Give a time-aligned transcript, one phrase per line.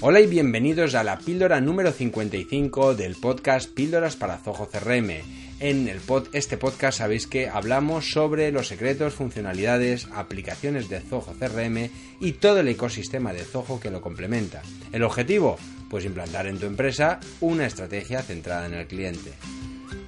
[0.00, 5.10] Hola y bienvenidos a la píldora número 55 del podcast Píldoras para Zoho CRM.
[5.58, 11.34] En el pod, este podcast sabéis que hablamos sobre los secretos, funcionalidades, aplicaciones de Zoho
[11.40, 11.90] CRM
[12.20, 14.62] y todo el ecosistema de Zoho que lo complementa.
[14.92, 15.58] El objetivo,
[15.90, 19.32] pues implantar en tu empresa una estrategia centrada en el cliente.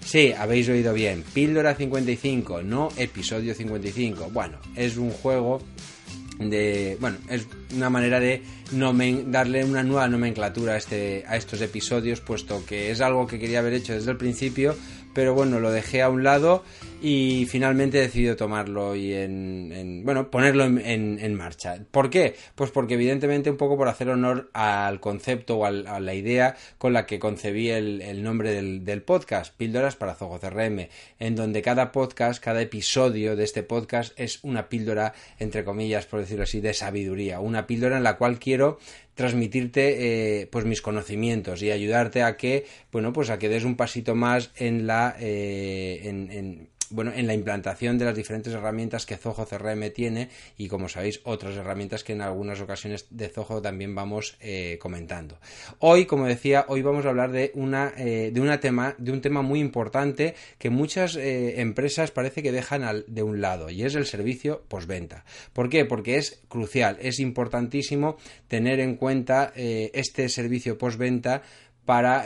[0.04, 4.30] Sí, habéis oído bien, píldora 55, no episodio 55.
[4.32, 5.60] Bueno, es un juego
[6.48, 8.42] de bueno es una manera de
[9.26, 13.58] darle una nueva nomenclatura a este a estos episodios puesto que es algo que quería
[13.58, 14.74] haber hecho desde el principio
[15.12, 16.64] pero bueno lo dejé a un lado
[17.02, 22.34] y finalmente he decidido tomarlo y en, bueno ponerlo en, marcha ¿por qué?
[22.54, 26.92] pues porque evidentemente un poco por hacer honor al concepto o a la idea con
[26.92, 32.42] la que concebí el, nombre del, podcast píldoras para Zoho CRM en donde cada podcast
[32.42, 37.40] cada episodio de este podcast es una píldora entre comillas por decirlo así de sabiduría
[37.40, 38.78] una píldora en la cual quiero
[39.14, 43.76] transmitirte eh, pues mis conocimientos y ayudarte a que bueno pues a que des un
[43.76, 49.16] pasito más en la eh, en bueno, en la implantación de las diferentes herramientas que
[49.16, 53.94] Zoho CRM tiene y como sabéis otras herramientas que en algunas ocasiones de Zoho también
[53.94, 55.38] vamos eh, comentando.
[55.78, 59.42] Hoy, como decía, hoy vamos a hablar de una eh, de tema de un tema
[59.42, 64.06] muy importante que muchas eh, empresas parece que dejan de un lado y es el
[64.06, 65.24] servicio postventa.
[65.52, 65.84] ¿Por qué?
[65.84, 68.16] Porque es crucial, es importantísimo
[68.48, 71.42] tener en cuenta este servicio postventa
[71.84, 72.24] para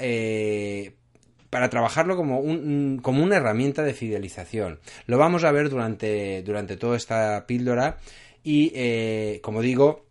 [1.55, 4.81] para trabajarlo como, un, como una herramienta de fidelización.
[5.07, 7.99] Lo vamos a ver durante, durante toda esta píldora
[8.43, 10.05] y, eh, como digo,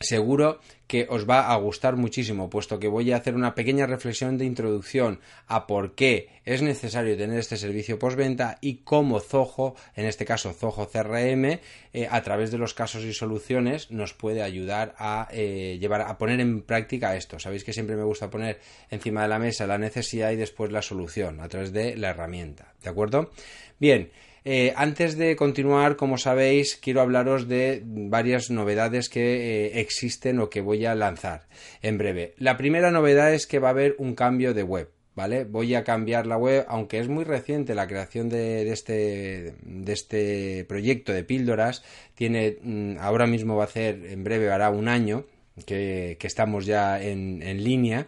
[0.00, 0.58] seguro
[0.90, 4.44] que os va a gustar muchísimo, puesto que voy a hacer una pequeña reflexión de
[4.44, 10.24] introducción a por qué es necesario tener este servicio postventa y cómo Zoho, en este
[10.24, 11.60] caso Zoho CRM,
[11.92, 16.18] eh, a través de los casos y soluciones nos puede ayudar a eh, llevar a
[16.18, 17.38] poner en práctica esto.
[17.38, 18.58] Sabéis que siempre me gusta poner
[18.90, 22.74] encima de la mesa la necesidad y después la solución a través de la herramienta,
[22.82, 23.30] ¿de acuerdo?
[23.78, 24.10] Bien,
[24.44, 30.48] eh, antes de continuar, como sabéis, quiero hablaros de varias novedades que eh, existen o
[30.48, 31.46] que voy a lanzar
[31.82, 32.34] en breve.
[32.38, 34.90] La primera novedad es que va a haber un cambio de web.
[35.12, 35.44] ¿Vale?
[35.44, 40.64] Voy a cambiar la web, aunque es muy reciente la creación de, este, de este
[40.66, 41.82] proyecto de píldoras.
[42.14, 45.26] Tiene, mm, ahora mismo va a ser, en breve hará un año
[45.66, 48.06] que, estamos ya en, en línea.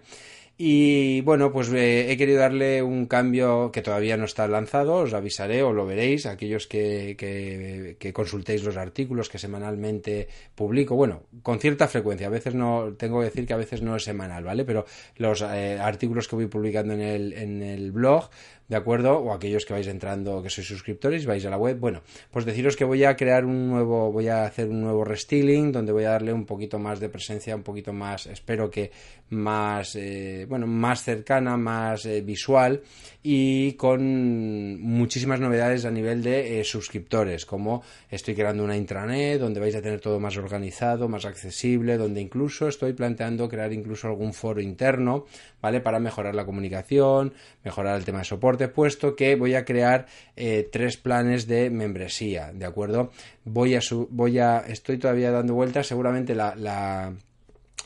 [0.64, 5.12] Y bueno, pues eh, he querido darle un cambio que todavía no está lanzado, os
[5.12, 11.58] avisaré o lo veréis, aquellos que, que, consultéis los artículos que semanalmente publico, bueno, con
[11.58, 14.64] cierta frecuencia, a veces no, tengo que decir que a veces no es semanal, ¿vale?
[14.64, 14.86] Pero
[15.16, 18.30] los eh, artículos que voy publicando en el, en el blog
[18.72, 19.18] ¿de acuerdo?
[19.18, 21.76] O aquellos que vais entrando, que sois suscriptores, vais a la web.
[21.76, 22.00] Bueno,
[22.32, 25.92] pues deciros que voy a crear un nuevo, voy a hacer un nuevo restyling donde
[25.92, 28.90] voy a darle un poquito más de presencia, un poquito más, espero que
[29.28, 32.80] más, eh, bueno, más cercana, más eh, visual
[33.22, 39.60] y con muchísimas novedades a nivel de eh, suscriptores, como estoy creando una intranet donde
[39.60, 44.32] vais a tener todo más organizado, más accesible, donde incluso estoy planteando crear incluso algún
[44.32, 45.26] foro interno,
[45.60, 45.80] ¿vale?
[45.80, 47.32] Para mejorar la comunicación,
[47.64, 50.06] mejorar el tema de soporte puesto que voy a crear
[50.36, 53.10] eh, tres planes de membresía, ¿de acuerdo?
[53.44, 53.80] Voy a,
[54.10, 57.14] voy a, estoy todavía dando vueltas, seguramente la, la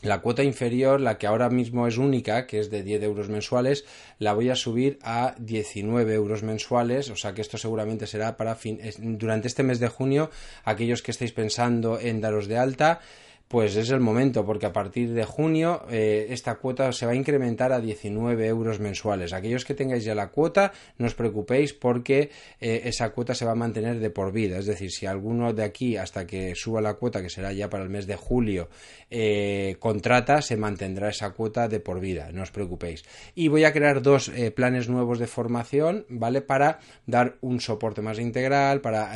[0.01, 3.85] la cuota inferior, la que ahora mismo es única, que es de 10 euros mensuales,
[4.19, 8.55] la voy a subir a 19 euros mensuales, o sea que esto seguramente será para
[8.55, 10.29] fin, durante este mes de junio,
[10.63, 12.99] aquellos que estéis pensando en daros de alta,
[13.47, 17.15] pues es el momento, porque a partir de junio eh, esta cuota se va a
[17.15, 19.31] incrementar a 19 euros mensuales.
[19.31, 22.29] Aquellos que tengáis ya la cuota, no os preocupéis porque
[22.59, 24.57] eh, esa cuota se va a mantener de por vida.
[24.57, 27.83] Es decir, si alguno de aquí hasta que suba la cuota, que será ya para
[27.83, 28.67] el mes de julio,
[29.09, 32.31] eh, contrata, se mantendrá esa cuota de por vida.
[32.33, 33.03] No os preocupéis.
[33.33, 36.41] Y voy a crear dos planes nuevos de formación, ¿vale?
[36.41, 39.13] Para dar un soporte más integral, para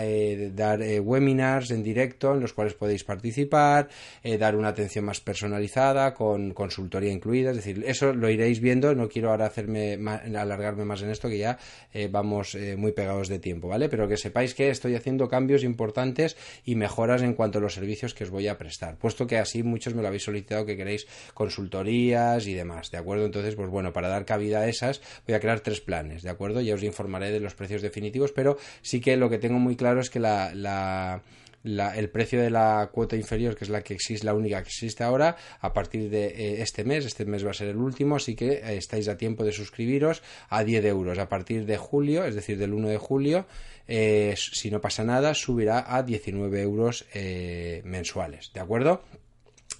[0.53, 3.89] dar webinars en directo en los cuales podéis participar
[4.23, 8.93] eh, dar una atención más personalizada, con consultoría incluida, es decir, eso lo iréis viendo,
[8.93, 9.97] no quiero ahora hacerme
[10.35, 11.57] alargarme más en esto, que ya
[11.93, 13.89] eh, vamos eh, muy pegados de tiempo, ¿vale?
[13.89, 18.13] Pero que sepáis que estoy haciendo cambios importantes y mejoras en cuanto a los servicios
[18.13, 21.07] que os voy a prestar, puesto que así muchos me lo habéis solicitado que queréis
[21.33, 23.25] consultorías y demás, ¿de acuerdo?
[23.25, 26.61] Entonces, pues bueno, para dar cabida a esas, voy a crear tres planes, ¿de acuerdo?
[26.61, 29.99] Ya os informaré de los precios definitivos, pero sí que lo que tengo muy claro
[29.99, 31.23] es que la
[31.63, 35.03] el precio de la cuota inferior, que es la que existe, la única que existe
[35.03, 38.35] ahora, a partir de eh, este mes, este mes va a ser el último, así
[38.35, 41.19] que eh, estáis a tiempo de suscribiros a 10 euros.
[41.19, 43.45] A partir de julio, es decir, del 1 de julio,
[43.87, 47.05] eh, si no pasa nada, subirá a 19 euros
[47.83, 49.03] mensuales, ¿de acuerdo?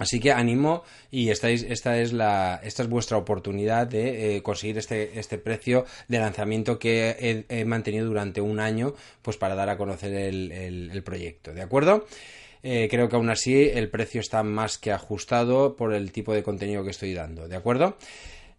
[0.02, 4.80] Así que animo y estáis, esta, es la, esta es vuestra oportunidad de eh, conseguir
[4.80, 9.78] este, este precio de lanzamiento que he, mantenido durante un año pues para dar a
[9.78, 11.54] conocer el, proyecto.
[11.54, 12.08] ¿De acuerdo?
[12.64, 16.42] Eh, creo que aún así el precio está más que ajustado por el tipo de
[16.42, 17.48] contenido que estoy dando.
[17.48, 17.96] ¿De acuerdo?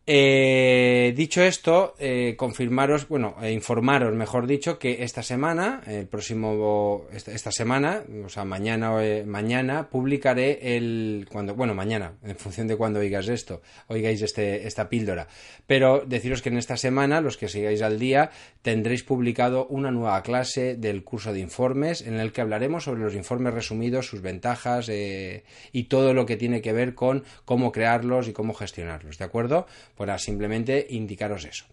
[0.05, 7.05] Eh, dicho esto, eh, confirmaros, bueno, eh, informaros, mejor dicho, que esta semana, el próximo,
[7.13, 12.99] esta, semana, o sea, mañana, mañana, publicaré el, cuando, bueno, mañana, en función de cuando
[12.99, 15.29] oigáis esto, oigáis este, esta píldora.
[15.69, 18.31] Pero deciros que en esta semana, los que sigáis al día,
[18.63, 23.15] tendréis publicado una nueva clase del curso de informes en el que hablaremos sobre los
[23.15, 28.33] informes resumidos, sus ventajas y todo lo que tiene que ver con cómo crearlos y
[28.33, 29.67] cómo gestionarlos, ¿de acuerdo?
[29.97, 31.65] Para simplemente indicaros eso.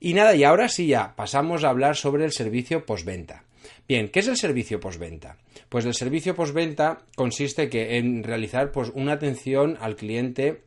[0.00, 3.44] Y nada, y ahora sí ya pasamos a hablar sobre el servicio postventa.
[3.88, 5.38] Bien, ¿qué es el servicio postventa?
[5.68, 10.66] Pues el servicio postventa consiste que en realizar pues una atención al cliente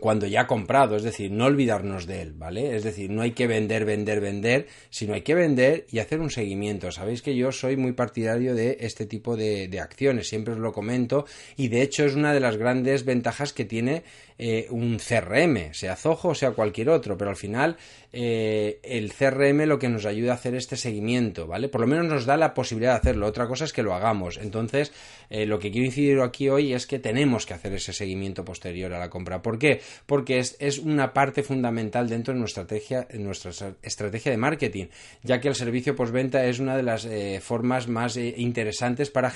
[0.00, 2.76] cuando ya ha comprado, es decir, no olvidarnos de él, ¿vale?
[2.76, 6.30] Es decir, no hay que vender, vender, vender, sino hay que vender y hacer un
[6.30, 6.92] seguimiento.
[6.92, 11.24] Sabéis que yo soy muy partidario de este tipo de acciones, siempre os lo comento,
[11.56, 14.04] y de hecho es una de las grandes ventajas que tiene
[14.40, 17.76] eh, un CRM, sea Zoho sea cualquier otro, pero al final
[18.12, 21.68] eh, el CRM lo que nos ayuda a hacer este seguimiento, ¿vale?
[21.68, 24.38] Por lo menos nos da la posibilidad de hacerlo, otra cosa es que lo hagamos.
[24.38, 24.92] Entonces,
[25.28, 28.94] eh, lo que quiero incidir aquí hoy es que tenemos que hacer ese seguimiento posterior
[28.94, 29.42] a la compra.
[29.42, 29.80] ¿Por qué?
[30.06, 33.50] Porque es, es una parte fundamental dentro de nuestra estrategia, nuestra
[33.82, 34.86] estrategia de marketing,
[35.24, 37.08] ya que el servicio postventa es una de las
[37.42, 39.32] formas más interesantes para,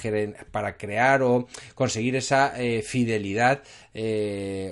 [0.53, 3.63] para crear o conseguir esa fidelidad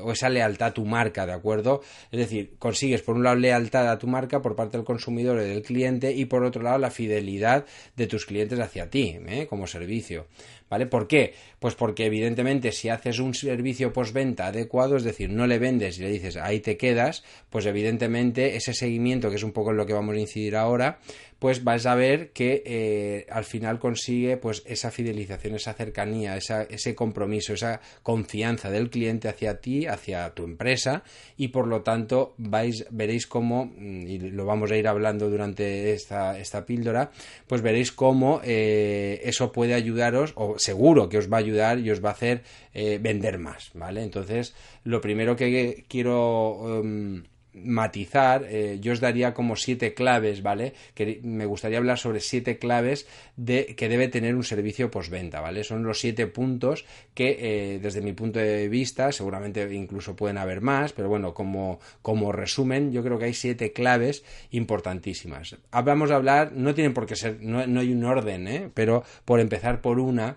[0.02, 1.80] o esa lealtad a tu marca, ¿de acuerdo?
[2.12, 5.48] Es decir, consigues por un lado lealtad a tu marca por parte del consumidor y
[5.48, 7.64] del cliente y por otro lado la fidelidad
[7.96, 9.46] de tus clientes hacia ti, ¿eh?
[9.48, 10.26] como servicio.
[10.70, 10.86] ¿Vale?
[10.86, 11.34] ¿Por qué?
[11.58, 16.02] Pues porque evidentemente si haces un servicio postventa adecuado, es decir, no le vendes y
[16.02, 19.84] le dices ahí te quedas, pues evidentemente ese seguimiento, que es un poco en lo
[19.84, 21.00] que vamos a incidir ahora,
[21.40, 26.94] pues vais a ver que eh, al final consigue pues esa fidelización, esa cercanía, ese
[26.94, 31.02] compromiso, esa confianza del cliente hacia ti, hacia tu empresa
[31.38, 35.94] y por lo tanto vais, veréis cómo, mm, y lo vamos a ir hablando durante
[35.94, 37.10] esta, esta píldora,
[37.46, 41.90] pues veréis cómo eh, eso puede ayudaros o seguro que os va a ayudar y
[41.90, 42.42] os va a hacer
[42.72, 44.02] eh, vender más, ¿vale?
[44.02, 44.54] Entonces,
[44.84, 46.80] lo primero que quiero...
[46.80, 50.74] Em, matizar, eh, yo os daría como siete claves, ¿vale?
[50.94, 55.64] Que me gustaría hablar sobre siete claves de que debe tener un servicio postventa, ¿vale?
[55.64, 56.84] Son los siete puntos
[57.14, 61.80] que eh, desde mi punto de vista, seguramente incluso pueden haber más, pero bueno, como,
[62.02, 65.56] como resumen, yo creo que hay siete claves importantísimas.
[65.72, 68.70] Vamos a hablar, no tienen por qué ser, no, no hay un orden, ¿eh?
[68.72, 70.36] Pero por empezar por una,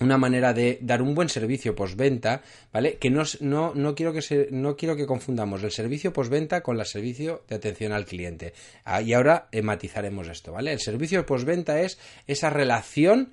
[0.00, 2.42] una manera de dar un buen servicio postventa,
[2.72, 2.96] ¿vale?
[2.98, 6.78] Que no, no, no, quiero que se, no quiero que confundamos el servicio postventa con
[6.78, 8.52] el servicio de atención al cliente.
[8.84, 10.72] Ah, y ahora eh, matizaremos esto, ¿vale?
[10.72, 13.32] El servicio postventa es esa relación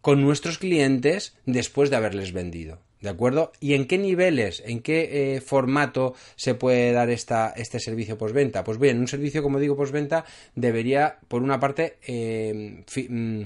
[0.00, 2.78] con nuestros clientes después de haberles vendido.
[3.00, 3.52] ¿De acuerdo?
[3.60, 8.62] ¿Y en qué niveles, en qué eh, formato se puede dar esta, este servicio postventa?
[8.62, 13.42] Pues bien, un servicio, como digo, postventa debería, por una parte, eh, mm,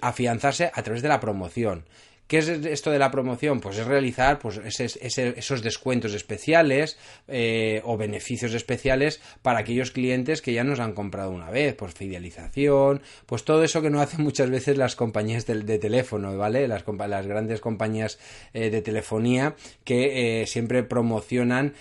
[0.00, 1.84] afianzarse a través de la promoción.
[2.26, 3.60] ¿Qué es esto de la promoción?
[3.60, 10.54] Pues es realizar pues, esos descuentos especiales eh, o beneficios especiales para aquellos clientes que
[10.54, 14.48] ya nos han comprado una vez, por fidelización, pues todo eso que no hacen muchas
[14.48, 16.66] veces las compañías de, teléfono, ¿vale?
[16.66, 18.18] Las, las grandes compañías
[18.54, 19.54] eh, de telefonía
[19.84, 21.74] que eh, siempre promocionan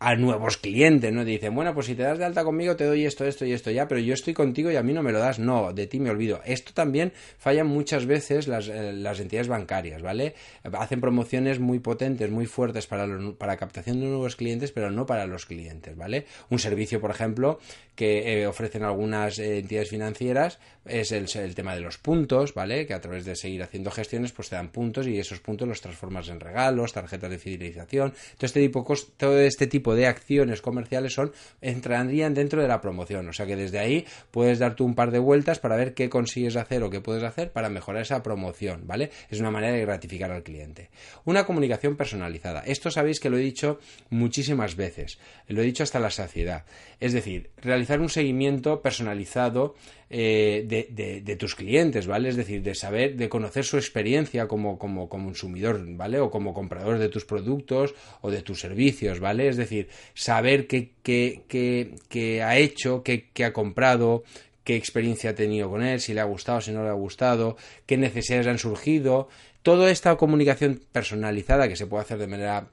[0.00, 1.24] a nuevos clientes, ¿no?
[1.24, 3.70] Dicen, bueno, pues si te das de alta conmigo te doy esto, esto y esto
[3.70, 5.38] ya, pero yo estoy contigo y a mí no me lo das.
[5.38, 6.40] No, de ti me olvido.
[6.44, 8.68] Esto también falla muchas veces las
[9.07, 10.34] las entidades bancarias, ¿vale?
[10.72, 13.06] Hacen promociones muy potentes, muy fuertes para,
[13.38, 16.26] para captación de nuevos clientes, pero no para los clientes, ¿vale?
[16.50, 17.58] Un servicio, por ejemplo,
[17.94, 22.86] que ofrecen algunas entidades financieras es el, el, tema de los puntos, ¿vale?
[22.86, 25.80] Que a través de seguir haciendo gestiones, pues te dan puntos y esos puntos los
[25.80, 28.12] transformas en regalos, tarjetas de fidelización.
[28.36, 28.86] Todo este tipo,
[29.16, 33.28] todo este tipo de acciones comerciales son entrarían dentro de la promoción.
[33.28, 36.56] O sea que desde ahí puedes darte un par de vueltas para ver qué consigues
[36.56, 38.97] hacer o qué puedes hacer para mejorar esa promoción, ¿vale?
[39.30, 40.90] Es una manera de gratificar al cliente.
[41.24, 42.60] Una comunicación personalizada.
[42.60, 43.78] Esto sabéis que lo he dicho
[44.10, 45.18] muchísimas veces.
[45.48, 46.64] Lo he dicho hasta la saciedad.
[47.00, 49.74] Es decir, realizar un seguimiento personalizado
[50.10, 52.30] eh, de, tus clientes, ¿vale?
[52.30, 56.18] Es decir, de saber, de conocer su experiencia como, como, consumidor, ¿vale?
[56.18, 59.48] O como comprador de tus productos o de tus servicios, ¿vale?
[59.48, 64.24] Es decir, saber qué, qué, qué, qué ha hecho, qué, qué ha comprado,
[64.68, 67.56] qué experiencia ha tenido con él, si le ha gustado, si no le ha gustado,
[67.86, 69.30] qué necesidades han surgido.
[69.62, 72.68] Toda esta comunicación personalizada que se puede hacer de manera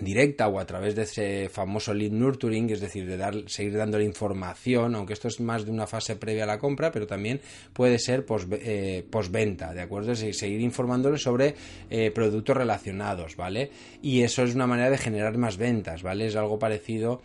[0.00, 4.02] directa o a través de ese famoso lead nurturing, es decir, de dar, seguir dándole
[4.02, 7.40] información, aunque esto es más de una fase previa a la compra, pero también
[7.72, 10.10] puede ser eh, postventa, ¿de acuerdo?
[10.10, 11.54] Es seguir informándole sobre
[11.88, 13.70] eh, productos relacionados, ¿vale?
[14.02, 16.26] Y eso es una manera de generar más ventas, ¿vale?
[16.26, 17.22] Es algo parecido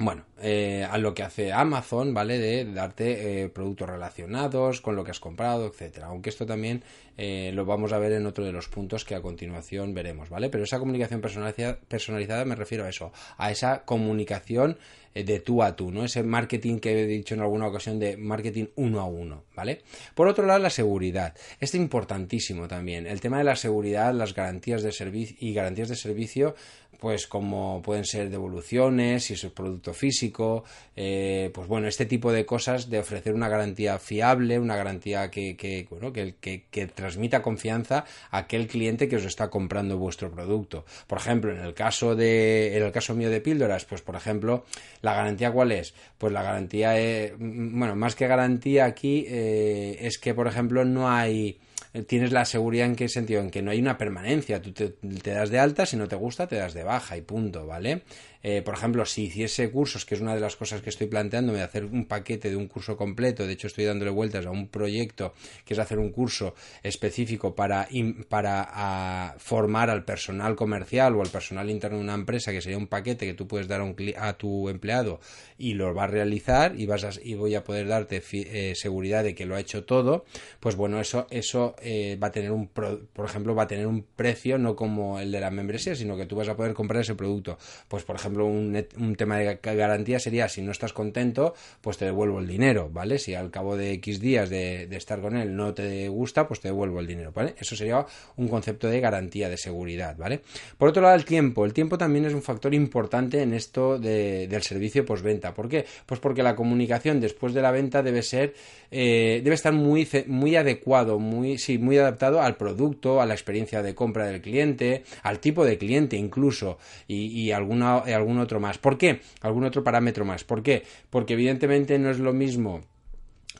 [0.00, 2.38] bueno, eh, a lo que hace Amazon, ¿vale?
[2.38, 6.06] De darte eh, productos relacionados con lo que has comprado, etcétera.
[6.06, 6.82] Aunque esto también
[7.18, 10.48] eh, lo vamos a ver en otro de los puntos que a continuación veremos, ¿vale?
[10.48, 14.78] Pero esa comunicación personalizada me refiero a eso, a esa comunicación
[15.12, 16.04] de tú a tú, ¿no?
[16.04, 19.82] Ese marketing que he dicho en alguna ocasión de marketing uno a uno, ¿vale?
[20.14, 21.34] Por otro lado, la seguridad.
[21.58, 23.06] Esto es importantísimo también.
[23.06, 26.54] El tema de la seguridad, las garantías de servicio y garantías de servicio
[27.00, 30.64] pues como pueden ser devoluciones, si es un producto físico,
[30.94, 35.56] eh, pues bueno, este tipo de cosas de ofrecer una garantía fiable, una garantía que,
[35.56, 40.84] que bueno, que, que, transmita confianza a aquel cliente que os está comprando vuestro producto.
[41.06, 44.66] Por ejemplo, en el caso de, en el caso mío de píldoras, pues por ejemplo,
[45.00, 45.94] la garantía cuál es?
[46.18, 51.10] Pues la garantía, es, bueno, más que garantía aquí eh, es que por ejemplo no
[51.10, 51.58] hay
[51.92, 54.90] eh, tienes la seguridad en qué sentido, en que no hay una permanencia, tú te,
[54.90, 58.02] te, das de alta, si no te gusta te das de baja y punto, ¿vale?
[58.42, 61.52] Eh, por ejemplo, si hiciese cursos, que es una de las cosas que estoy planteando,
[61.52, 64.68] de hacer un paquete de un curso completo, de hecho estoy dándole vueltas a un
[64.68, 67.86] proyecto que es hacer un curso específico para,
[68.28, 72.86] para formar al personal comercial o al personal interno de una empresa, que sería un
[72.86, 75.20] paquete que tú puedes dar a, un, a tu empleado
[75.58, 79.34] y lo va a realizar y, vas y voy a poder darte eh, seguridad de
[79.34, 80.24] que lo ha hecho todo,
[80.60, 84.02] pues bueno, eso, eso eh, va a tener un, por ejemplo, va a tener un
[84.02, 87.14] precio no como el de la membresía, sino que tú vas a poder comprar ese
[87.14, 87.58] producto.
[87.88, 92.38] Pues por ejemplo, un, tema de garantía sería si no estás contento, pues te devuelvo
[92.38, 93.18] el dinero, ¿vale?
[93.18, 96.68] Si al cabo de X días de, estar con él no te gusta, pues te
[96.68, 97.54] devuelvo el dinero, ¿vale?
[97.58, 98.06] Eso sería
[98.36, 100.40] un concepto de garantía de seguridad, ¿vale?
[100.78, 101.66] Por otro lado, el tiempo.
[101.66, 105.52] El tiempo también es un factor importante en esto del servicio postventa.
[105.52, 105.84] ¿Por qué?
[106.06, 108.54] Pues porque la comunicación después de la venta debe ser,
[108.90, 113.82] eh, debe estar muy, muy adecuado, muy, sí, muy adaptado al producto, a la experiencia
[113.82, 116.69] de compra del cliente, al tipo de cliente incluso,
[117.06, 118.78] y, alguna, algún otro más.
[118.78, 119.20] ¿Por qué?
[119.40, 120.44] Algún otro parámetro más.
[120.44, 120.84] ¿Por qué?
[121.10, 122.80] Porque evidentemente no es lo mismo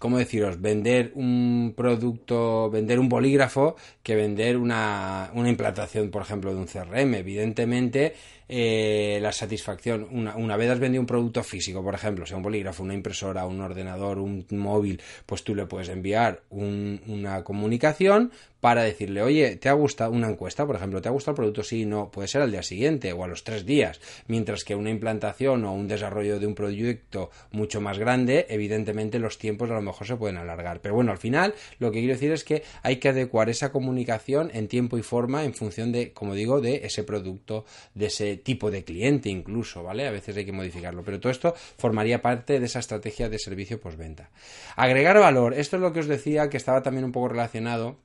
[0.01, 0.61] ¿cómo deciros?
[0.61, 6.67] Vender un producto, vender un bolígrafo que vender una, una implantación, por ejemplo, de un
[6.67, 7.15] CRM.
[7.15, 8.15] Evidentemente,
[8.53, 10.09] eh, la satisfacción.
[10.11, 13.47] Una, una, vez has vendido un producto físico, por ejemplo, sea un bolígrafo, una impresora,
[13.47, 19.69] un ordenador, un móvil, pues tú le puedes enviar una comunicación para decirle, oye, ¿te
[19.69, 21.01] ha gustado una encuesta, por ejemplo?
[21.01, 21.63] ¿Te ha gustado el producto?
[21.63, 24.01] Sí, no, puede ser al día siguiente o a los tres días.
[24.29, 29.39] Mientras que una implantación o un desarrollo de un proyecto mucho más grande, evidentemente los
[29.39, 30.81] tiempos a lo mejor se pueden alargar.
[30.81, 34.51] Pero bueno, al final lo que quiero decir es que hay que adecuar esa comunicación
[34.53, 37.65] en tiempo y forma en función de, como digo, de ese producto,
[37.95, 40.07] de ese tipo de cliente incluso, ¿vale?
[40.07, 43.81] A veces hay que modificarlo, pero todo esto formaría parte de esa estrategia de servicio
[43.81, 44.31] postventa.
[44.77, 47.99] Agregar valor, esto es lo que os decía que estaba también un poco relacionado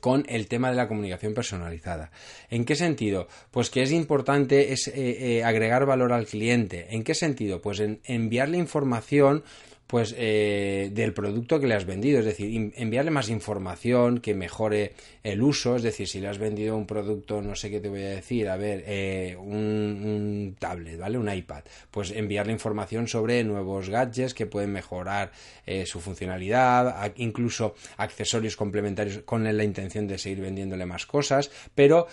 [0.00, 2.10] con el tema de la comunicación personalizada.
[2.50, 3.28] ¿En qué sentido?
[3.50, 4.92] Pues que es importante es, eh,
[5.38, 6.88] eh, agregar valor al cliente.
[6.90, 7.60] ¿En qué sentido?
[7.60, 9.44] Pues en enviarle información
[9.86, 14.94] pues eh, del producto que le has vendido, es decir, enviarle más información que mejore
[15.22, 18.02] el uso, es decir, si le has vendido un producto, no sé qué te voy
[18.02, 21.18] a decir, a ver, eh, un, tablet, ¿vale?
[21.18, 25.32] Un iPad, pues enviarle información sobre nuevos gadgets que pueden mejorar
[25.66, 32.06] eh, su funcionalidad, incluso accesorios complementarios con la intención de seguir vendiéndole más cosas, pero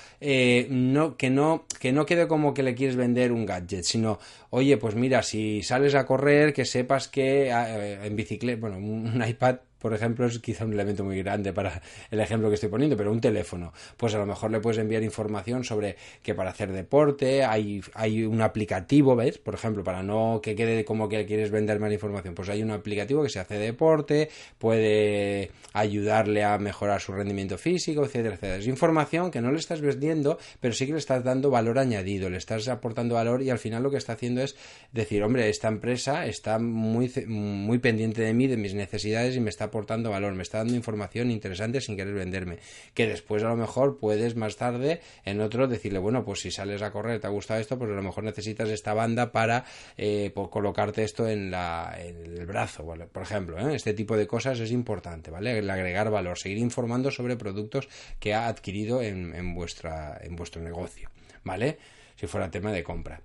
[0.70, 4.78] no, que no, que no quede como que le quieres vender un gadget, sino, oye,
[4.78, 9.94] pues mira, si sales a correr, que sepas que en bicicleta, bueno, un, iPad por
[9.94, 13.22] ejemplo, es quizá un elemento muy grande para el ejemplo que estoy poniendo, pero un
[13.22, 17.82] teléfono, pues a lo mejor le puedes enviar información sobre que para hacer deporte hay,
[17.94, 19.38] hay un aplicativo, ¿ves?
[19.38, 22.72] Por ejemplo, para no que quede como que quieres vender más información, pues hay un
[22.72, 28.58] aplicativo que se hace deporte, puede ayudarle a mejorar su rendimiento físico, etcétera, etcétera.
[28.58, 32.30] Es información que no le estás vendiendo, pero sí que le estás dando valor añadido,
[32.30, 34.56] le estás aportando valor y al final lo que está haciendo es
[34.92, 39.50] decir, hombre, esta empresa está muy, muy pendiente de mí, de mis necesidades y me
[39.50, 42.60] está aportando valor, me está dando información interesante sin querer venderme.
[42.94, 46.82] Que después a lo mejor puedes más tarde en otro decirle, bueno, pues si sales
[46.82, 49.64] a correr, te ha gustado esto, pues a lo mejor necesitas esta banda para
[49.98, 53.58] eh, colocarte esto en, la, en el brazo, por ejemplo.
[53.58, 53.76] ¿eh?
[53.76, 55.58] Este tipo de cosas es importante, ¿vale?
[55.58, 57.88] El agregar valor, seguir informando sobre productos
[58.20, 61.10] que ha adquirido en, en, vuestra, en vuestro negocio,
[61.44, 61.78] ¿vale?
[62.16, 63.22] Si fuera tema de compra.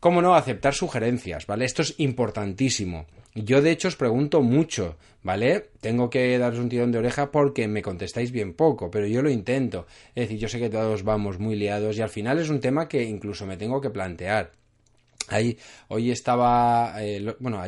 [0.00, 0.36] ¿Cómo no?
[0.36, 1.64] Aceptar sugerencias, ¿vale?
[1.64, 3.06] Esto es importantísimo.
[3.34, 5.70] Yo, de hecho, os pregunto mucho, ¿vale?
[5.80, 9.30] Tengo que daros un tirón de oreja porque me contestáis bien poco, pero yo lo
[9.30, 9.86] intento.
[10.14, 12.88] Es decir, yo sé que todos vamos muy liados y al final es un tema
[12.88, 14.52] que incluso me tengo que plantear.
[15.30, 15.58] Ahí,
[15.88, 17.62] hoy estaba, eh, bueno,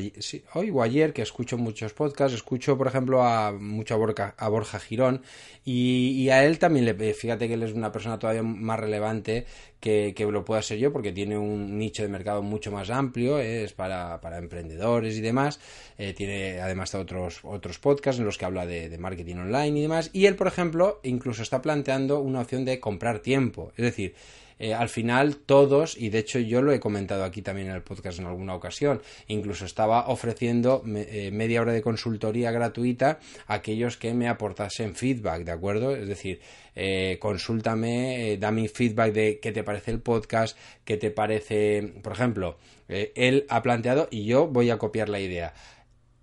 [0.54, 4.48] hoy o ayer que escucho muchos podcasts, escucho por ejemplo a mucho a Borja, a
[4.48, 5.22] Borja Girón
[5.62, 9.44] y, a él también le, fíjate que él es una persona todavía más relevante
[9.78, 13.38] que, que lo pueda ser yo porque tiene un nicho de mercado mucho más amplio,
[13.38, 15.60] eh, es para, para, emprendedores y demás,
[15.98, 20.10] eh, tiene además otros, otros podcasts en los que habla de marketing online y demás
[20.14, 24.14] y él por ejemplo incluso está planteando una opción de comprar tiempo, es decir,
[24.60, 27.82] eh, al final todos, y de hecho yo lo he comentado aquí también en el
[27.82, 33.96] podcast en alguna ocasión, incluso estaba ofreciendo eh, media hora de consultoría gratuita a aquellos
[33.96, 35.96] que me aportasen feedback, ¿de acuerdo?
[35.96, 36.40] Es decir,
[36.76, 42.58] eh, consúltame, dame feedback de qué te parece el podcast, qué te parece, por ejemplo,
[42.88, 45.54] él ha planteado y yo voy a copiar la idea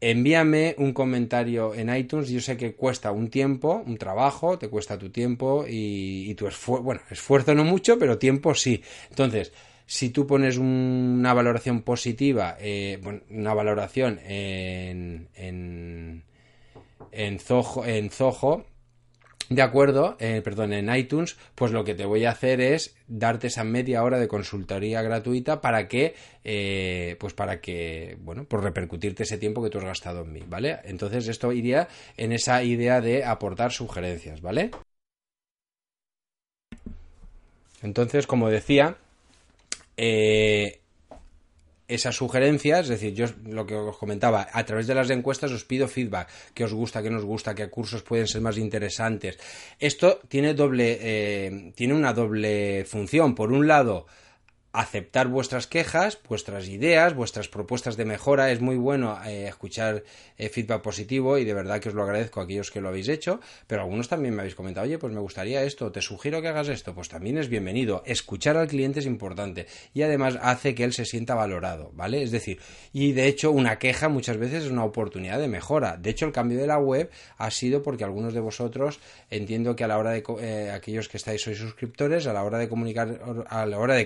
[0.01, 2.29] envíame un comentario en iTunes.
[2.29, 6.83] Yo sé que cuesta un tiempo, un trabajo, te cuesta tu tiempo y, tu esfuerzo.
[6.83, 8.83] Bueno, esfuerzo no mucho, pero tiempo sí.
[9.09, 9.53] Entonces,
[9.85, 12.99] si tú pones una valoración positiva, eh,
[13.29, 16.23] una valoración en, en,
[17.11, 18.65] en, Zoho, en Zoho
[19.49, 23.47] de acuerdo, eh, perdón, en iTunes, pues lo que te voy a hacer es darte
[23.47, 29.23] esa media hora de consultoría gratuita para que, eh, pues para que, bueno, por repercutirte
[29.23, 30.79] ese tiempo que tú has gastado en mí, ¿vale?
[30.83, 31.87] Entonces esto iría
[32.17, 34.71] en esa idea de aportar sugerencias, ¿vale?
[37.81, 38.97] Entonces, como decía,
[39.97, 40.79] eh,
[41.87, 45.63] esas sugerencias, es decir, yo lo que os comentaba, a través de las encuestas os
[45.63, 49.37] pido feedback, qué os gusta, qué nos gusta, qué cursos pueden ser más interesantes.
[49.79, 53.35] Esto tiene doble, eh, tiene una doble función.
[53.35, 54.05] Por un lado,
[54.73, 58.51] aceptar vuestras quejas, vuestras ideas, vuestras propuestas de mejora.
[58.51, 60.03] Es muy bueno eh, escuchar
[60.37, 63.07] eh, feedback positivo y de verdad que os lo agradezco a aquellos que lo habéis
[63.07, 66.49] hecho, pero algunos también me habéis comentado, oye, pues me gustaría esto, te sugiero que
[66.49, 68.03] hagas esto, pues también es bienvenido.
[68.05, 72.21] Escuchar al cliente es importante y además hace que él se sienta valorado, ¿vale?
[72.21, 72.59] Es decir,
[72.93, 75.97] y de hecho una queja muchas veces es una oportunidad de mejora.
[75.97, 78.99] De hecho, el cambio de la web ha sido porque algunos de vosotros
[79.29, 82.57] entiendo que a la hora de eh, aquellos que estáis sois suscriptores, a la hora
[82.57, 84.05] de comunicar a la hora de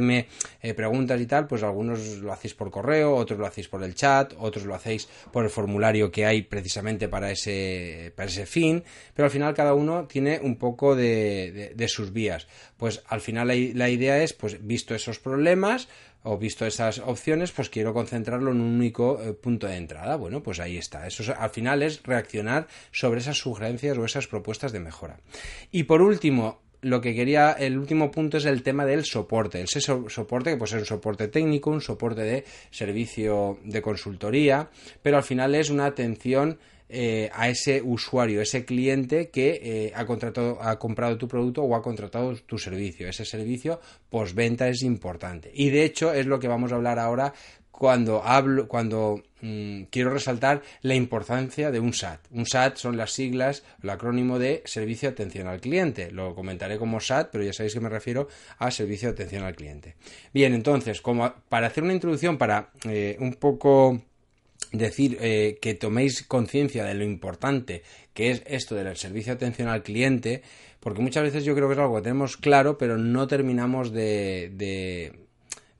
[0.00, 0.26] comunicarme
[0.62, 3.94] eh, preguntas y tal, pues algunos lo hacéis por correo, otros lo hacéis por el
[3.94, 8.82] chat, otros lo hacéis por el formulario que hay precisamente para ese, para ese fin,
[9.14, 12.46] pero al final cada uno tiene un poco de, sus vías.
[12.76, 15.88] Pues al final la, idea es, pues visto esos problemas,
[16.22, 20.16] o visto esas opciones, pues quiero concentrarlo en un único eh, punto de entrada.
[20.16, 21.06] Bueno, pues ahí está.
[21.06, 25.18] Eso al final es reaccionar sobre esas sugerencias o esas propuestas de mejora.
[25.72, 29.62] Y por último, lo que quería, el último punto es el tema del soporte.
[29.62, 34.70] Ese soporte que puede ser un soporte técnico, un soporte de servicio de consultoría,
[35.02, 36.58] pero al final es una atención
[36.92, 41.76] eh, a ese usuario, ese cliente que eh, ha contratado, ha comprado tu producto o
[41.76, 43.08] ha contratado tu servicio.
[43.08, 45.52] Ese servicio postventa es importante.
[45.54, 47.32] Y de hecho es lo que vamos a hablar ahora
[47.80, 52.20] cuando hablo, cuando mm, quiero resaltar la importancia de un SAT.
[52.30, 56.10] Un SAT son las siglas, el acrónimo de Servicio de Atención al Cliente.
[56.10, 59.56] Lo comentaré como SAT, pero ya sabéis que me refiero a Servicio de Atención al
[59.56, 59.94] Cliente.
[60.34, 64.02] Bien, entonces, como para hacer una introducción, para eh, un poco
[64.72, 69.68] decir eh, que toméis conciencia de lo importante que es esto del servicio de atención
[69.68, 70.42] al cliente,
[70.80, 74.52] porque muchas veces yo creo que es algo que tenemos claro, pero no terminamos de
[74.52, 75.29] de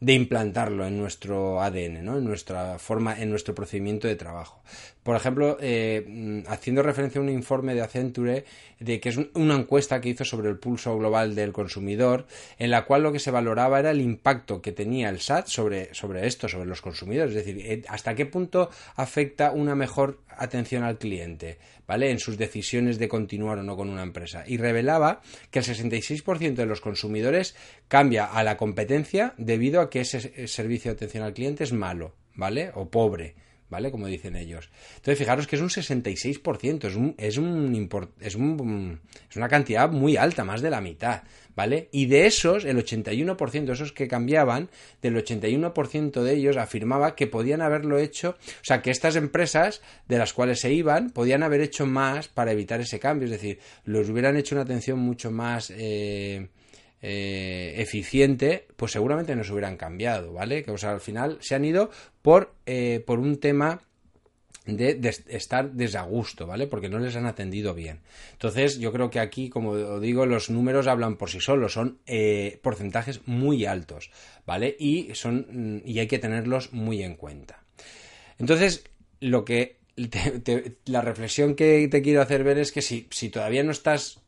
[0.06, 2.18] implantarlo en nuestro ADN, ¿no?
[2.18, 4.62] en nuestra forma, en nuestro procedimiento de trabajo.
[5.02, 8.44] Por ejemplo, eh, mm, haciendo referencia a un informe de Accenture,
[8.78, 12.26] de que es una encuesta que hizo sobre el pulso global del consumidor,
[12.58, 15.94] en la cual lo que se valoraba era el impacto que tenía el SAT sobre,
[15.94, 17.34] sobre esto, sobre los consumidores.
[17.34, 22.10] Es decir, eh, hasta qué punto afecta una mejor atención al cliente, ¿vale?
[22.10, 24.44] En sus decisiones de continuar o no con una empresa.
[24.46, 27.54] Y revelaba que el 66% de los consumidores
[27.88, 32.14] cambia a la competencia debido a que ese servicio de atención al cliente es malo,
[32.34, 32.72] ¿vale?
[32.74, 33.34] O pobre.
[33.70, 33.90] ¿vale?
[33.90, 34.68] Como dicen ellos.
[34.96, 37.88] Entonces, fijaros que es un 66%, es, un, es, un,
[38.20, 39.00] es, un,
[39.30, 41.22] es una cantidad muy alta, más de la mitad,
[41.54, 41.88] ¿vale?
[41.92, 44.70] Y de esos, el 81%, esos que cambiaban,
[45.02, 50.18] del 81% de ellos afirmaba que podían haberlo hecho, o sea, que estas empresas de
[50.18, 54.08] las cuales se iban podían haber hecho más para evitar ese cambio, es decir, los
[54.08, 55.70] hubieran hecho una atención mucho más...
[55.76, 56.48] Eh,
[57.02, 60.62] eh, eficiente, pues seguramente no se hubieran cambiado, ¿vale?
[60.62, 63.80] Que o sea, al final se han ido por, eh, por un tema
[64.66, 66.66] de, estar desagusto, ¿vale?
[66.66, 68.00] Porque no les han atendido bien.
[68.32, 72.58] Entonces, yo creo que aquí, como digo, los números hablan por sí solos, son eh,
[72.62, 74.10] porcentajes muy altos,
[74.46, 74.76] ¿vale?
[74.78, 77.64] Y son y hay que tenerlos muy en cuenta.
[78.38, 78.84] Entonces,
[79.20, 79.78] lo que
[80.86, 84.20] la reflexión que te quiero hacer ver es que si, si todavía no estás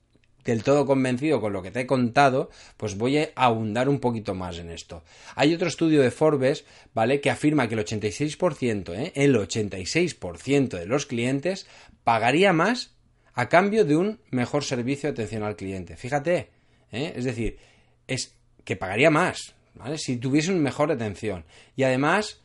[0.45, 4.35] del todo convencido con lo que te he contado, pues voy a ahondar un poquito
[4.35, 5.05] más en esto.
[5.35, 7.21] Hay otro estudio de Forbes, ¿vale?
[7.21, 9.13] Que afirma que el 86%, ¿eh?
[9.15, 11.67] el 86% de los clientes
[12.05, 12.95] pagaría más
[13.35, 15.97] a cambio de un mejor servicio de atención al cliente.
[15.97, 16.51] Fíjate,
[16.91, 17.13] ¿eh?
[17.17, 17.59] es decir,
[18.07, 19.99] es que pagaría más, ¿vale?
[19.99, 21.45] Si tuviese una mejor atención.
[21.77, 22.41] Y además,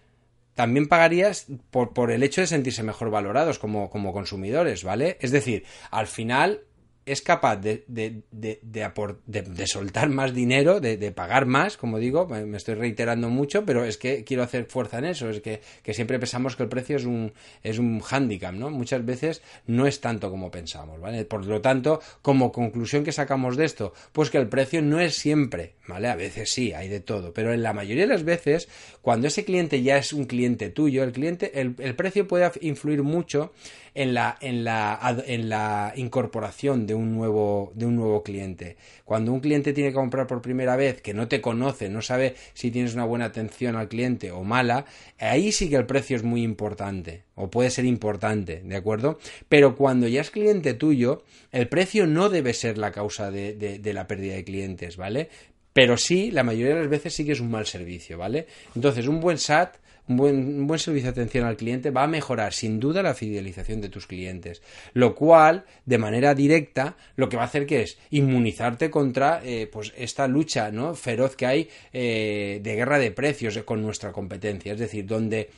[0.56, 5.18] también pagarías por, por, el hecho de sentirse mejor valorados como, como consumidores, ¿vale?
[5.20, 6.62] Es decir, al final
[7.08, 12.58] es capaz de, de, de, de soltar más dinero, de, pagar más, como digo, me
[12.58, 16.20] estoy reiterando mucho, pero es que quiero hacer fuerza en eso, es que, que siempre
[16.20, 17.32] pensamos que el precio es un,
[17.64, 18.70] es un hándicap, ¿no?
[18.70, 21.24] Muchas veces no es tanto como pensamos, ¿vale?
[21.24, 25.16] Por lo tanto, como conclusión que sacamos de esto, pues que el precio no es
[25.16, 26.10] siempre, ¿vale?
[26.10, 28.68] A veces sí, hay de todo, pero en la mayoría de las veces,
[29.02, 33.02] cuando ese cliente ya es un cliente tuyo, el cliente, el, el precio puede influir
[33.02, 33.54] mucho
[33.98, 38.78] en la, en la, en la incorporación de un, nuevo, de un nuevo cliente.
[39.06, 42.36] Cuando un cliente tiene que comprar por primera vez, que no te conoce, no sabe
[42.54, 44.86] si tienes una buena atención al cliente o mala,
[45.18, 49.18] ahí sí que el precio es muy importante, o puede ser importante, ¿de acuerdo?
[49.50, 53.94] Pero cuando ya es cliente tuyo, el precio no debe ser la causa de, de
[53.94, 55.30] la pérdida de clientes, ¿vale?
[55.74, 58.46] Pero sí, la mayoría de las veces sí que es un mal servicio, ¿vale?
[58.76, 59.78] Entonces, un buen SAT
[60.08, 63.90] un buen, servicio de atención al cliente va a mejorar sin duda la fidelización de
[63.90, 64.62] tus clientes,
[64.94, 69.68] lo cual de manera directa lo que va a hacer que es inmunizarte contra eh,
[69.72, 70.96] pues esta lucha ¿no?
[70.96, 75.50] feroz que hay eh, de guerra de precios con nuestra competencia, es decir, donde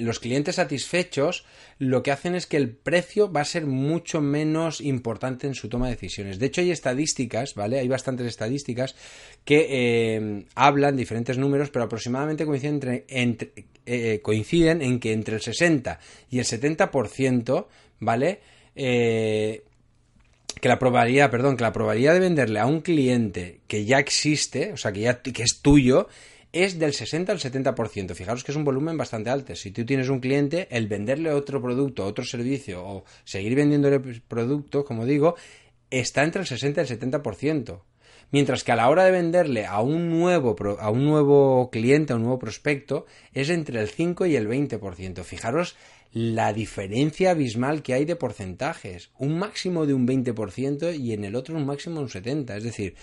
[0.00, 1.44] los clientes satisfechos
[1.78, 5.68] lo que hacen es que el precio va a ser mucho menos importante en su
[5.68, 6.38] toma de decisiones.
[6.38, 7.78] De hecho, hay estadísticas, ¿vale?
[7.78, 8.94] Hay bastantes estadísticas
[9.44, 13.52] que eh, hablan diferentes números, pero aproximadamente coinciden, entre,
[13.86, 15.98] eh, coinciden en que entre el 60
[16.30, 17.66] y el 70%,
[17.98, 18.40] ¿vale?
[18.76, 19.64] Eh,
[20.60, 24.72] que la probabilidad, perdón, que la probabilidad de venderle a un cliente que ya existe,
[24.72, 26.08] o sea, que ya que es tuyo,
[26.52, 28.14] es del 60 al 70%.
[28.14, 29.56] Fijaros que es un volumen bastante alto.
[29.56, 34.84] Si tú tienes un cliente, el venderle otro producto, otro servicio o seguir vendiéndole producto,
[34.84, 35.34] como digo,
[35.90, 37.80] está entre el 60 y el 70%.
[38.30, 42.16] Mientras que a la hora de venderle a un nuevo, a un nuevo cliente, a
[42.16, 45.22] un nuevo prospecto, es entre el 5 y el 20%.
[45.22, 45.76] Fijaros
[46.12, 49.10] la diferencia abismal que hay de porcentajes.
[49.18, 52.56] Un máximo de un 20% y en el otro un máximo de un 70%.
[52.56, 52.94] Es decir,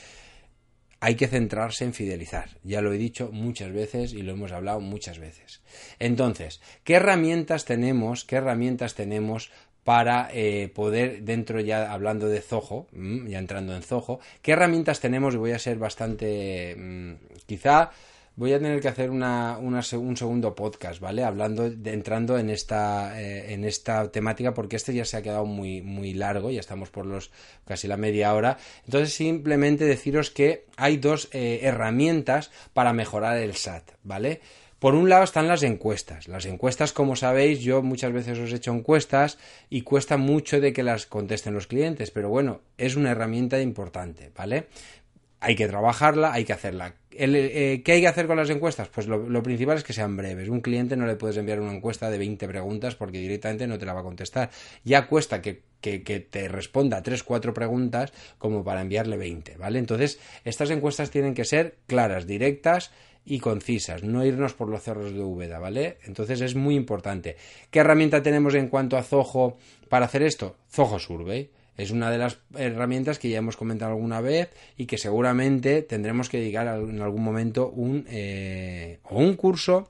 [0.99, 2.49] hay que centrarse en fidelizar.
[2.63, 5.61] Ya lo he dicho muchas veces y lo hemos hablado muchas veces.
[5.97, 8.25] Entonces, ¿qué herramientas tenemos?
[8.25, 9.51] ¿Qué herramientas tenemos
[9.83, 14.99] para eh, poder, dentro ya hablando de Zoho, mm, ya entrando en Zoho, qué herramientas
[14.99, 15.33] tenemos?
[15.33, 17.13] Y voy a ser bastante, mm,
[17.45, 17.91] quizá
[18.39, 21.25] voy a tener que hacer una, un segundo podcast, ¿vale?
[21.25, 25.81] Hablando, entrando en esta, eh, en esta temática, porque este ya se ha quedado muy,
[25.81, 27.31] muy largo, ya estamos por los
[27.65, 28.57] casi la media hora.
[28.85, 34.39] Entonces, simplemente deciros que hay dos eh, herramientas para mejorar el SAT, ¿vale?
[34.79, 36.29] Por un lado están las encuestas.
[36.29, 39.37] Las encuestas, como sabéis, yo muchas veces os he hecho encuestas
[39.69, 44.31] y cuesta mucho de que las contesten los clientes, pero bueno, es una herramienta importante,
[44.33, 44.67] ¿vale?
[45.39, 46.95] Hay que trabajarla, hay que hacerla.
[47.11, 48.87] Eh, ¿Qué hay que hacer con las encuestas?
[48.89, 50.49] Pues lo, principal es que sean breves.
[50.49, 53.85] Un cliente no le puedes enviar una encuesta de 20 preguntas porque directamente no te
[53.85, 54.49] la va a contestar.
[54.83, 59.79] Ya cuesta que te responda 3, 4 preguntas como para enviarle 20, ¿vale?
[59.79, 62.91] Entonces, estas encuestas tienen que ser claras, directas
[63.25, 65.97] y concisas, no irnos por los cerros de Úbeda, ¿vale?
[66.03, 67.37] Entonces es muy importante.
[67.69, 70.55] ¿Qué herramienta tenemos en cuanto a Zoho para hacer esto?
[70.69, 71.49] Zoho Survey.
[71.79, 76.27] Es una de las herramientas que ya hemos comentado alguna vez y que seguramente tendremos
[76.27, 79.89] que dedicar en algún momento un, eh, o un curso,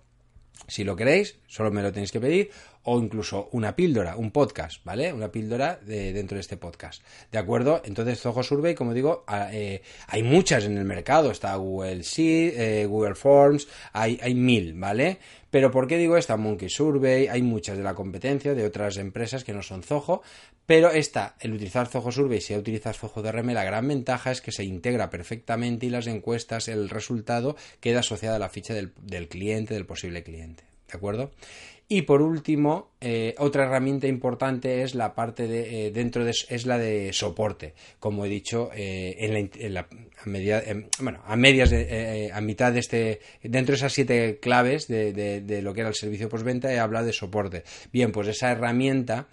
[0.67, 2.51] si lo queréis, solo me lo tenéis que pedir,
[2.83, 5.11] o incluso una píldora, un podcast, ¿vale?
[5.13, 7.03] Una píldora de, dentro de este podcast.
[7.31, 7.81] ¿De acuerdo?
[7.85, 11.31] Entonces, Zoho Survey, como digo, eh, hay muchas en el mercado.
[11.31, 15.19] Está Google Sheet, eh, Google Forms, hay, hay mil, ¿vale?
[15.51, 16.37] Pero ¿por qué digo esta?
[16.37, 20.21] Monkey Survey, hay muchas de la competencia de otras empresas que no son Zoho,
[20.65, 24.51] pero esta, el utilizar Zoho Survey, si utilizas Zoho DRM, la gran ventaja es que
[24.51, 29.27] se integra perfectamente y las encuestas, el resultado queda asociado a la ficha del, del
[29.27, 30.63] cliente, del posible cliente.
[30.87, 31.31] ¿De acuerdo?
[31.91, 36.65] Y por último, eh, otra herramienta importante es la parte de eh, dentro de es
[36.67, 39.87] la de soporte, como he dicho eh, en, la,
[40.23, 40.63] a, media,
[40.99, 45.61] bueno a medias de, a mitad de este dentro de esas siete claves de, de,
[45.63, 47.63] lo que era el servicio postventa he hablado de soporte.
[47.91, 49.27] Bien, pues esa herramienta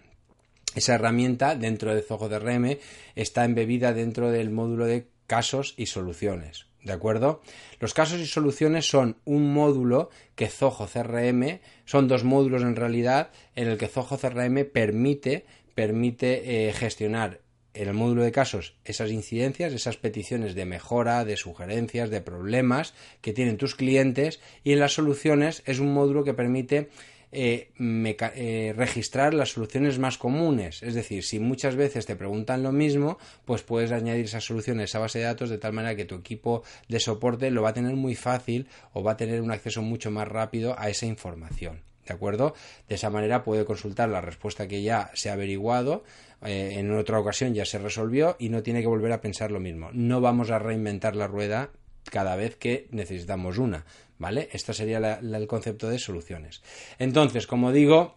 [0.75, 2.79] esa herramienta dentro de Zoho DRM
[3.16, 6.66] está embebida dentro del módulo de casos y soluciones.
[6.87, 7.42] ¿De acuerdo?
[7.81, 13.33] Los casos y soluciones son un módulo que Zoho CRM, son dos módulos en realidad,
[13.57, 17.40] en el que Zoho CRM permite, permite eh, gestionar
[17.75, 22.94] en el módulo de casos esas incidencias, esas peticiones de mejora, de sugerencias, de problemas
[23.20, 26.88] que tienen tus clientes y en las soluciones es un módulo que permite
[27.32, 30.82] eh, eh, registrar las soluciones más comunes.
[30.82, 34.98] Es decir, si muchas veces te preguntan lo mismo, pues puedes añadir esas soluciones a
[34.98, 37.96] base de datos de tal manera que tu equipo de soporte lo va a tener
[37.96, 41.82] muy fácil o va a tener un acceso mucho más rápido a esa información.
[42.06, 42.54] ¿De acuerdo?
[42.88, 46.04] De esa manera puede consultar la respuesta que ya se ha averiguado,
[46.42, 49.58] eh, en otra ocasión ya se resolvió y no tiene que volver a pensar lo
[49.58, 49.90] mismo.
[49.92, 51.70] No vamos a reinventar la rueda
[52.10, 53.84] cada vez que necesitamos una,
[54.18, 54.48] ¿vale?
[54.52, 56.62] Este sería el concepto de soluciones.
[56.98, 58.16] Entonces, como digo,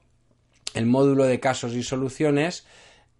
[0.73, 2.65] el módulo de casos y soluciones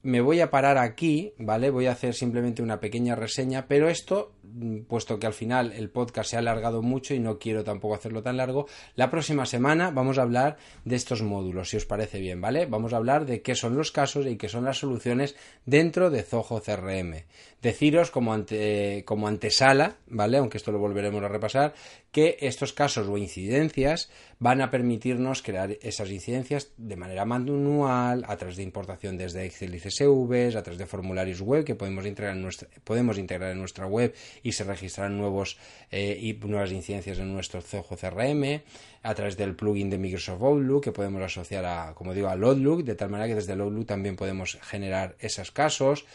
[0.02, 1.70] me voy a parar aquí, ¿vale?
[1.72, 5.90] Voy a hacer simplemente una pequeña reseña, pero esto, mm, puesto que al final el
[5.90, 9.92] podcast se ha alargado mucho y no quiero tampoco hacerlo tan largo, la próxima semana
[9.92, 12.66] vamos a hablar de estos módulos, si os parece bien, ¿vale?
[12.66, 16.24] Vamos a hablar de qué son los casos y qué son las soluciones dentro de
[16.24, 17.26] Zoho CRM.
[17.62, 20.38] Deciros como, ante, como antesala, ¿vale?
[20.38, 21.74] Aunque esto lo volveremos a repasar,
[22.12, 28.38] que estos casos o incidencias van a permitirnos crear esas incidencias de manera manual, a
[28.38, 32.36] través de importación desde Excel y CSV, a través de formularios web que podemos integrar
[32.36, 35.58] en nuestra, podemos integrar en nuestra web y se registrarán nuevos
[35.92, 38.62] eh, y nuevas incidencias en nuestro CRM,
[39.04, 42.84] a través del plugin de Microsoft Outlook que podemos asociar a, como digo, al Outlook,
[42.84, 46.06] de tal manera que desde el Outlook también podemos generar esos casos.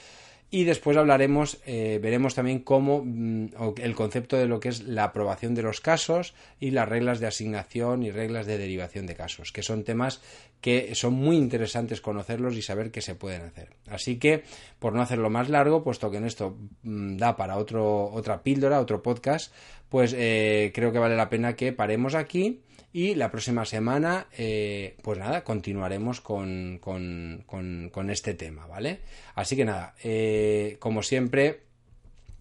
[0.50, 5.04] Y después hablaremos, eh, veremos también cómo mm, el concepto de lo que es la
[5.04, 9.50] aprobación de los casos y las reglas de asignación y reglas de derivación de casos,
[9.50, 10.20] que son temas
[10.60, 13.70] que son muy interesantes conocerlos y saber qué se pueden hacer.
[13.86, 14.44] Así que,
[14.78, 18.80] por no hacerlo más largo, puesto que en esto mm, da para otro, otra píldora,
[18.80, 19.52] otro podcast,
[19.88, 22.62] pues eh, creo que vale la pena que paremos aquí
[22.94, 29.00] y la próxima semana, eh, pues nada, continuaremos con, con, este tema, ¿vale?
[29.34, 31.62] Así que nada, eh, como siempre,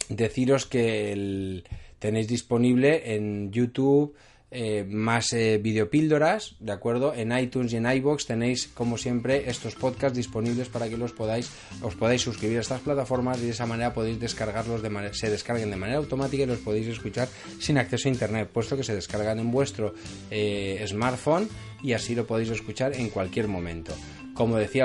[0.10, 1.64] deciros que
[1.98, 4.16] tenéis disponible en YouTube
[4.56, 7.16] eh, más eh, videopíldoras, ¿de acuerdo?
[7.16, 11.50] En iTunes y en iBox tenéis, como siempre, estos podcasts disponibles para que los podáis,
[11.82, 15.32] os podáis suscribir a estas plataformas y de esa manera podéis descargarlos de manera, se
[15.32, 17.28] descarguen de manera automática y los podéis escuchar
[17.60, 19.96] sin acceso a internet, puesto que se descargan en vuestro
[20.30, 21.50] eh, smartphone
[21.82, 23.96] y así lo podéis escuchar en cualquier momento.
[24.36, 24.84] Como decía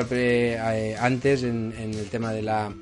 [0.98, 2.74] antes en, el tema de la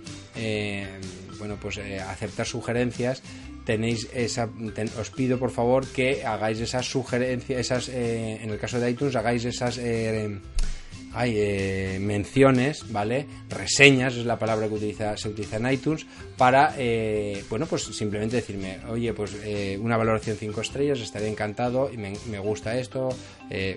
[1.39, 3.23] bueno pues aceptar sugerencias
[3.67, 4.49] tenéis esa,
[4.97, 9.17] os pido por favor que hagáis esas sugerencias, esas, eh, en el caso de iTunes,
[9.17, 10.39] hagáis esas eh,
[11.17, 13.27] hay eh, menciones, ¿vale?
[13.49, 18.37] Reseñas es la palabra que utiliza, se utiliza en iTunes para, eh, bueno, pues simplemente
[18.37, 23.09] decirme, oye, pues eh, una valoración 5 estrellas, estaría encantado y me, gusta esto.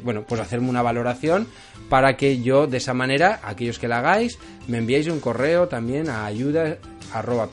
[0.03, 1.47] bueno, pues hacerme una valoración
[1.87, 6.09] para que yo de esa manera, aquellos que la hagáis, me enviéis un correo también
[6.09, 6.77] a ayuda
[7.13, 7.49] arroba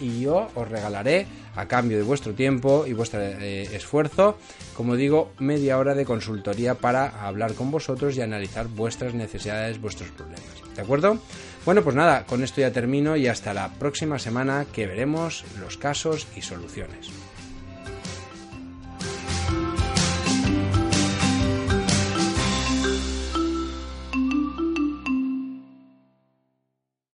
[0.00, 1.26] y yo os regalaré
[1.56, 4.38] a cambio de vuestro tiempo y vuestro eh, esfuerzo,
[4.76, 10.10] como digo, media hora de consultoría para hablar con vosotros y analizar vuestras necesidades, vuestros
[10.10, 10.44] problemas.
[10.74, 11.18] ¿De acuerdo?
[11.64, 15.76] Bueno, pues nada, con esto ya termino y hasta la próxima semana que veremos los
[15.76, 17.10] casos y soluciones.